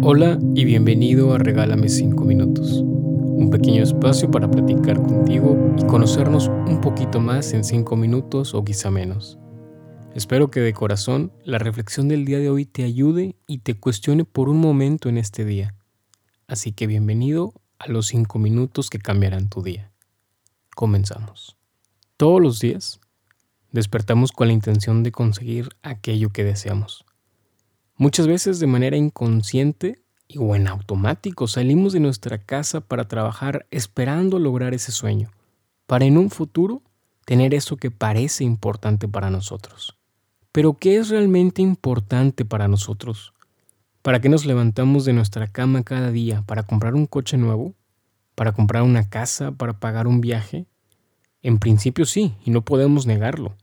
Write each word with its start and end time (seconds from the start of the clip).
Hola 0.00 0.38
y 0.54 0.64
bienvenido 0.64 1.34
a 1.34 1.38
Regálame 1.38 1.88
5 1.88 2.24
minutos, 2.24 2.82
un 2.82 3.50
pequeño 3.50 3.82
espacio 3.82 4.30
para 4.30 4.48
platicar 4.48 5.02
contigo 5.02 5.74
y 5.76 5.84
conocernos 5.86 6.46
un 6.46 6.80
poquito 6.80 7.18
más 7.18 7.52
en 7.52 7.64
5 7.64 7.96
minutos 7.96 8.54
o 8.54 8.64
quizá 8.64 8.92
menos. 8.92 9.38
Espero 10.14 10.52
que 10.52 10.60
de 10.60 10.72
corazón 10.72 11.32
la 11.44 11.58
reflexión 11.58 12.06
del 12.06 12.24
día 12.24 12.38
de 12.38 12.48
hoy 12.48 12.64
te 12.64 12.84
ayude 12.84 13.34
y 13.48 13.58
te 13.58 13.74
cuestione 13.74 14.24
por 14.24 14.48
un 14.48 14.60
momento 14.60 15.08
en 15.08 15.18
este 15.18 15.44
día. 15.44 15.74
Así 16.46 16.70
que 16.70 16.86
bienvenido 16.86 17.52
a 17.80 17.88
los 17.90 18.06
5 18.06 18.38
minutos 18.38 18.90
que 18.90 19.00
cambiarán 19.00 19.48
tu 19.48 19.62
día. 19.62 19.90
Comenzamos. 20.76 21.56
Todos 22.16 22.40
los 22.40 22.60
días 22.60 23.00
despertamos 23.72 24.30
con 24.30 24.46
la 24.46 24.54
intención 24.54 25.02
de 25.02 25.10
conseguir 25.10 25.70
aquello 25.82 26.30
que 26.30 26.44
deseamos. 26.44 27.04
Muchas 28.00 28.28
veces 28.28 28.60
de 28.60 28.68
manera 28.68 28.96
inconsciente 28.96 30.00
y 30.28 30.38
o 30.38 30.54
en 30.54 30.68
automático 30.68 31.48
salimos 31.48 31.92
de 31.92 31.98
nuestra 31.98 32.38
casa 32.38 32.80
para 32.80 33.08
trabajar 33.08 33.66
esperando 33.72 34.38
lograr 34.38 34.72
ese 34.72 34.92
sueño, 34.92 35.32
para 35.88 36.04
en 36.04 36.16
un 36.16 36.30
futuro 36.30 36.80
tener 37.24 37.54
eso 37.54 37.76
que 37.76 37.90
parece 37.90 38.44
importante 38.44 39.08
para 39.08 39.30
nosotros. 39.30 39.96
Pero 40.52 40.74
¿qué 40.74 40.96
es 40.96 41.08
realmente 41.08 41.60
importante 41.60 42.44
para 42.44 42.68
nosotros? 42.68 43.34
¿Para 44.00 44.20
qué 44.20 44.28
nos 44.28 44.46
levantamos 44.46 45.04
de 45.04 45.12
nuestra 45.12 45.48
cama 45.48 45.82
cada 45.82 46.12
día? 46.12 46.42
¿Para 46.42 46.62
comprar 46.62 46.94
un 46.94 47.06
coche 47.06 47.36
nuevo? 47.36 47.74
¿Para 48.36 48.52
comprar 48.52 48.84
una 48.84 49.08
casa? 49.08 49.50
¿Para 49.50 49.80
pagar 49.80 50.06
un 50.06 50.20
viaje? 50.20 50.66
En 51.42 51.58
principio 51.58 52.06
sí, 52.06 52.36
y 52.44 52.52
no 52.52 52.62
podemos 52.62 53.06
negarlo. 53.06 53.56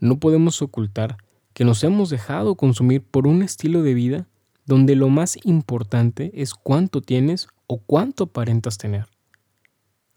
No 0.00 0.18
podemos 0.18 0.60
ocultar 0.60 1.18
que 1.56 1.64
nos 1.64 1.82
hemos 1.84 2.10
dejado 2.10 2.54
consumir 2.54 3.00
por 3.00 3.26
un 3.26 3.42
estilo 3.42 3.82
de 3.82 3.94
vida 3.94 4.26
donde 4.66 4.94
lo 4.94 5.08
más 5.08 5.38
importante 5.42 6.30
es 6.34 6.52
cuánto 6.52 7.00
tienes 7.00 7.48
o 7.66 7.78
cuánto 7.78 8.24
aparentas 8.24 8.76
tener. 8.76 9.06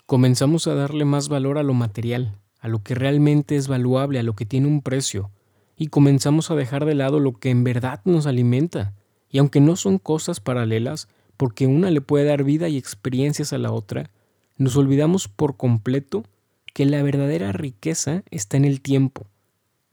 Comenzamos 0.05 0.67
a 0.67 0.75
darle 0.75 1.05
más 1.05 1.29
valor 1.29 1.57
a 1.57 1.63
lo 1.63 1.73
material, 1.73 2.35
a 2.59 2.67
lo 2.67 2.83
que 2.83 2.93
realmente 2.93 3.55
es 3.55 3.69
valuable, 3.69 4.19
a 4.19 4.23
lo 4.23 4.33
que 4.33 4.45
tiene 4.45 4.67
un 4.67 4.81
precio, 4.81 5.31
y 5.77 5.87
comenzamos 5.87 6.51
a 6.51 6.55
dejar 6.55 6.83
de 6.83 6.95
lado 6.95 7.21
lo 7.21 7.31
que 7.31 7.51
en 7.51 7.63
verdad 7.63 8.01
nos 8.03 8.25
alimenta. 8.25 8.93
Y 9.29 9.37
aunque 9.37 9.61
no 9.61 9.77
son 9.77 9.97
cosas 9.97 10.41
paralelas, 10.41 11.07
porque 11.37 11.67
una 11.67 11.89
le 11.89 12.01
puede 12.01 12.25
dar 12.25 12.43
vida 12.43 12.67
y 12.67 12.75
experiencias 12.75 13.53
a 13.53 13.57
la 13.57 13.71
otra, 13.71 14.11
nos 14.57 14.75
olvidamos 14.75 15.29
por 15.29 15.55
completo 15.55 16.25
que 16.73 16.85
la 16.85 17.01
verdadera 17.01 17.53
riqueza 17.53 18.23
está 18.29 18.57
en 18.57 18.65
el 18.65 18.81
tiempo, 18.81 19.25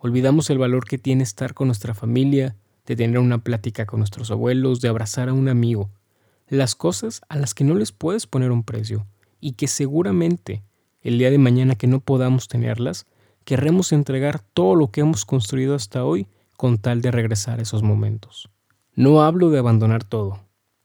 Olvidamos 0.06 0.50
el 0.50 0.58
valor 0.58 0.84
que 0.84 0.98
tiene 0.98 1.24
estar 1.24 1.52
con 1.52 1.66
nuestra 1.66 1.92
familia, 1.92 2.54
de 2.86 2.94
tener 2.94 3.18
una 3.18 3.38
plática 3.38 3.86
con 3.86 3.98
nuestros 3.98 4.30
abuelos, 4.30 4.80
de 4.80 4.86
abrazar 4.86 5.28
a 5.28 5.32
un 5.32 5.48
amigo. 5.48 5.90
Las 6.46 6.76
cosas 6.76 7.22
a 7.28 7.36
las 7.36 7.54
que 7.54 7.64
no 7.64 7.74
les 7.74 7.90
puedes 7.90 8.28
poner 8.28 8.52
un 8.52 8.62
precio 8.62 9.04
y 9.40 9.54
que 9.54 9.66
seguramente 9.66 10.62
el 11.02 11.18
día 11.18 11.32
de 11.32 11.38
mañana 11.38 11.74
que 11.74 11.88
no 11.88 11.98
podamos 11.98 12.46
tenerlas, 12.46 13.06
querremos 13.44 13.90
entregar 13.90 14.38
todo 14.38 14.76
lo 14.76 14.92
que 14.92 15.00
hemos 15.00 15.24
construido 15.24 15.74
hasta 15.74 16.04
hoy 16.04 16.28
con 16.56 16.78
tal 16.78 17.02
de 17.02 17.10
regresar 17.10 17.58
a 17.58 17.62
esos 17.62 17.82
momentos. 17.82 18.48
No 18.94 19.22
hablo 19.22 19.50
de 19.50 19.58
abandonar 19.58 20.04
todo, 20.04 20.38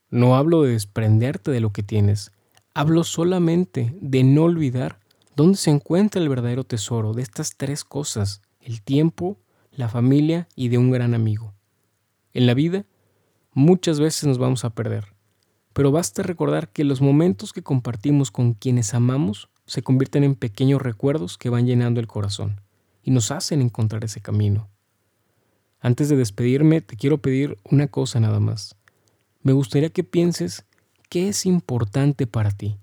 no 0.09 0.35
hablo 0.35 0.63
de 0.63 0.71
desprenderte 0.71 1.51
de 1.51 1.59
lo 1.59 1.71
que 1.71 1.83
tienes, 1.83 2.31
hablo 2.73 3.03
solamente 3.03 3.95
de 4.01 4.23
no 4.23 4.45
olvidar 4.45 4.97
dónde 5.35 5.59
se 5.59 5.69
encuentra 5.69 6.19
el 6.19 6.27
verdadero 6.27 6.63
tesoro 6.63 7.13
de 7.13 7.21
estas 7.21 7.55
tres 7.55 7.83
cosas 7.83 8.41
el 8.61 8.81
tiempo, 8.81 9.39
la 9.71 9.89
familia 9.89 10.47
y 10.55 10.69
de 10.69 10.77
un 10.77 10.91
gran 10.91 11.13
amigo. 11.13 11.53
En 12.33 12.45
la 12.45 12.53
vida, 12.53 12.85
muchas 13.53 13.99
veces 13.99 14.25
nos 14.25 14.37
vamos 14.37 14.65
a 14.65 14.71
perder, 14.71 15.13
pero 15.73 15.91
basta 15.91 16.23
recordar 16.23 16.69
que 16.69 16.83
los 16.83 17.01
momentos 17.01 17.53
que 17.53 17.63
compartimos 17.63 18.31
con 18.31 18.53
quienes 18.53 18.93
amamos 18.93 19.49
se 19.65 19.81
convierten 19.81 20.23
en 20.23 20.35
pequeños 20.35 20.81
recuerdos 20.81 21.37
que 21.37 21.49
van 21.49 21.65
llenando 21.65 21.99
el 21.99 22.07
corazón 22.07 22.61
y 23.03 23.11
nos 23.11 23.31
hacen 23.31 23.61
encontrar 23.61 24.03
ese 24.03 24.21
camino. 24.21 24.69
Antes 25.79 26.09
de 26.09 26.15
despedirme, 26.15 26.81
te 26.81 26.95
quiero 26.95 27.19
pedir 27.19 27.57
una 27.63 27.87
cosa 27.87 28.19
nada 28.19 28.39
más. 28.39 28.75
Me 29.41 29.53
gustaría 29.53 29.89
que 29.89 30.03
pienses 30.03 30.65
qué 31.09 31.29
es 31.29 31.45
importante 31.45 32.27
para 32.27 32.51
ti. 32.51 32.77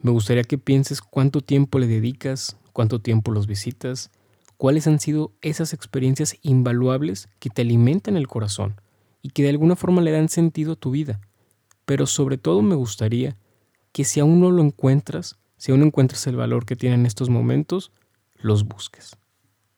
Me 0.00 0.10
gustaría 0.10 0.42
que 0.44 0.58
pienses 0.58 1.00
cuánto 1.00 1.40
tiempo 1.40 1.78
le 1.78 1.86
dedicas, 1.86 2.56
cuánto 2.72 3.00
tiempo 3.00 3.30
los 3.30 3.46
visitas, 3.46 4.10
cuáles 4.58 4.86
han 4.86 5.00
sido 5.00 5.32
esas 5.40 5.72
experiencias 5.72 6.36
invaluables 6.42 7.28
que 7.38 7.48
te 7.48 7.62
alimentan 7.62 8.16
el 8.16 8.26
corazón 8.26 8.78
y 9.22 9.30
que 9.30 9.42
de 9.42 9.48
alguna 9.48 9.76
forma 9.76 10.02
le 10.02 10.10
dan 10.10 10.28
sentido 10.28 10.72
a 10.74 10.76
tu 10.76 10.90
vida. 10.90 11.20
Pero 11.86 12.06
sobre 12.06 12.36
todo 12.36 12.60
me 12.60 12.74
gustaría 12.74 13.38
que 13.92 14.04
si 14.04 14.20
aún 14.20 14.40
no 14.40 14.50
lo 14.50 14.62
encuentras, 14.62 15.38
si 15.56 15.70
aún 15.70 15.80
no 15.80 15.86
encuentras 15.86 16.26
el 16.26 16.36
valor 16.36 16.66
que 16.66 16.76
tienen 16.76 17.06
estos 17.06 17.30
momentos, 17.30 17.92
los 18.36 18.64
busques. 18.64 19.16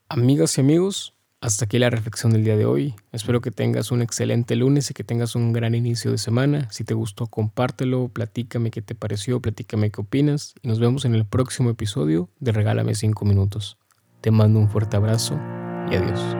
Amigas 0.08 0.58
y 0.58 0.62
amigos, 0.62 1.14
hasta 1.40 1.66
aquí 1.66 1.78
la 1.78 1.90
reflexión 1.90 2.32
del 2.32 2.44
día 2.44 2.56
de 2.56 2.64
hoy. 2.64 2.94
Espero 3.12 3.40
que 3.40 3.50
tengas 3.50 3.92
un 3.92 4.02
excelente 4.02 4.56
lunes 4.56 4.90
y 4.90 4.94
que 4.94 5.04
tengas 5.04 5.36
un 5.36 5.52
gran 5.52 5.74
inicio 5.74 6.10
de 6.10 6.18
semana. 6.18 6.70
Si 6.70 6.84
te 6.84 6.94
gustó, 6.94 7.26
compártelo, 7.28 8.08
platícame 8.08 8.70
qué 8.70 8.82
te 8.82 8.94
pareció, 8.94 9.40
platícame 9.40 9.90
qué 9.90 10.00
opinas 10.00 10.54
y 10.62 10.68
nos 10.68 10.80
vemos 10.80 11.04
en 11.04 11.14
el 11.14 11.26
próximo 11.26 11.70
episodio 11.70 12.30
de 12.40 12.52
Regálame 12.52 12.94
5 12.94 13.24
minutos. 13.24 13.78
Te 14.20 14.30
mando 14.30 14.58
un 14.58 14.68
fuerte 14.68 14.96
abrazo 14.96 15.38
y 15.90 15.94
adiós. 15.94 16.36